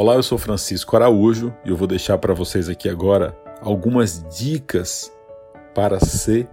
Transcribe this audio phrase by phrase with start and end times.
[0.00, 5.12] Olá, eu sou Francisco Araújo e eu vou deixar para vocês aqui agora algumas dicas
[5.74, 6.48] para ser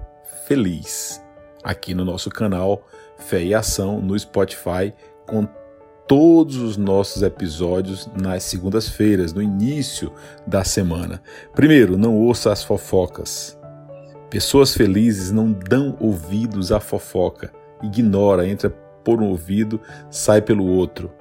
[0.47, 1.23] feliz
[1.63, 2.87] aqui no nosso canal
[3.19, 4.91] Fé e Ação no Spotify
[5.27, 5.47] com
[6.07, 10.11] todos os nossos episódios nas segundas-feiras, no início
[10.47, 11.21] da semana.
[11.53, 13.55] Primeiro, não ouça as fofocas.
[14.27, 17.53] Pessoas felizes não dão ouvidos à fofoca.
[17.83, 18.71] Ignora, entra
[19.03, 21.11] por um ouvido, sai pelo outro.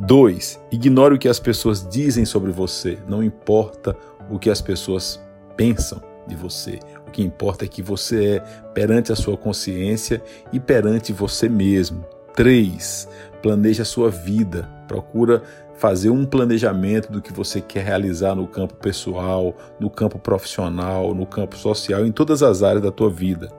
[0.00, 0.60] 2.
[0.72, 2.98] Ignore o que as pessoas dizem sobre você.
[3.06, 3.96] Não importa
[4.30, 5.20] o que as pessoas
[5.56, 6.78] pensam de você.
[7.06, 8.40] O que importa é que você é
[8.72, 12.04] perante a sua consciência e perante você mesmo.
[12.34, 13.08] 3.
[13.42, 14.68] Planeje a sua vida.
[14.88, 15.42] Procura
[15.74, 21.26] fazer um planejamento do que você quer realizar no campo pessoal, no campo profissional, no
[21.26, 23.52] campo social, em todas as áreas da tua vida.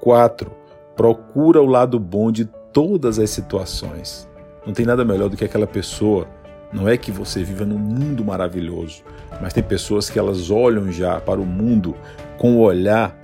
[0.00, 0.52] 4.
[0.94, 4.29] Procura o lado bom de todas as situações.
[4.66, 6.28] Não tem nada melhor do que aquela pessoa.
[6.72, 9.02] Não é que você viva num mundo maravilhoso,
[9.40, 11.96] mas tem pessoas que elas olham já para o mundo
[12.38, 13.18] com o olhar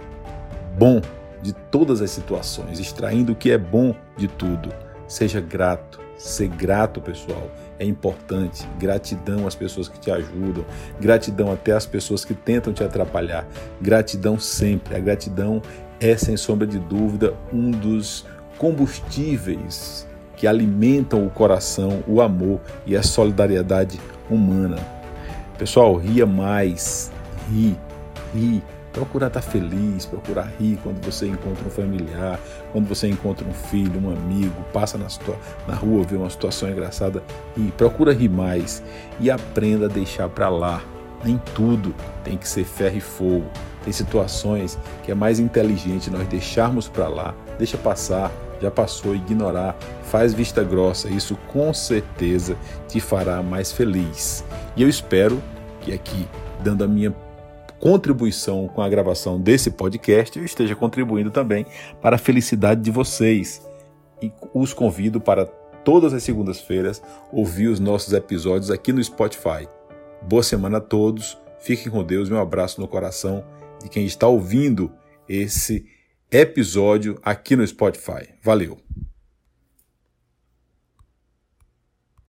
[0.76, 1.00] bom
[1.40, 4.72] de todas as situações, extraindo o que é bom de tudo.
[5.06, 7.48] Seja grato, ser grato, pessoal,
[7.78, 8.66] é importante.
[8.80, 10.64] Gratidão às pessoas que te ajudam,
[11.00, 13.46] gratidão até às pessoas que tentam te atrapalhar.
[13.80, 14.96] Gratidão sempre.
[14.96, 15.62] A gratidão
[16.00, 18.26] é, sem sombra de dúvida, um dos
[18.58, 23.98] combustíveis que alimentam o coração, o amor e a solidariedade
[24.30, 24.76] humana.
[25.58, 27.10] Pessoal, ria mais,
[27.50, 27.76] ri,
[28.34, 28.62] ri.
[28.92, 32.40] Procura estar feliz, procura rir quando você encontra um familiar,
[32.72, 35.06] quando você encontra um filho, um amigo, passa na,
[35.68, 37.22] na rua, vê uma situação engraçada,
[37.56, 38.82] e procura rir mais
[39.20, 40.82] e aprenda a deixar para lá.
[41.22, 43.46] Nem tudo tem que ser ferro e fogo.
[43.86, 49.76] Tem situações que é mais inteligente nós deixarmos para lá, deixa passar, já passou, ignorar,
[50.02, 52.56] faz vista grossa, isso com certeza
[52.88, 54.44] te fará mais feliz.
[54.76, 55.40] E eu espero
[55.82, 56.26] que aqui,
[56.64, 57.14] dando a minha
[57.78, 61.64] contribuição com a gravação desse podcast, eu esteja contribuindo também
[62.02, 63.64] para a felicidade de vocês.
[64.20, 65.46] E os convido para
[65.84, 67.00] todas as segundas-feiras
[67.32, 69.68] ouvir os nossos episódios aqui no Spotify.
[70.22, 73.44] Boa semana a todos, fiquem com Deus, meu abraço no coração
[73.86, 74.92] de quem está ouvindo
[75.28, 75.86] esse
[76.30, 78.34] episódio aqui no Spotify.
[78.42, 78.78] Valeu!